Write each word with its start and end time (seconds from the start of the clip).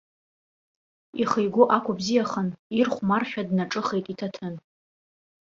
Ихы 1.21 1.39
игәы 1.45 1.63
ақәыбзиахан, 1.77 2.49
ирхәмаршәа 2.77 3.47
днаҿыхеит 3.47 4.05
иҭаҭын. 4.13 4.55